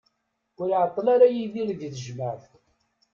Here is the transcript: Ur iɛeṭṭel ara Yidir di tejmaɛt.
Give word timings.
Ur 0.59 0.67
iɛeṭṭel 0.69 1.05
ara 1.13 1.27
Yidir 1.35 1.69
di 1.79 1.89
tejmaɛt. 1.93 2.43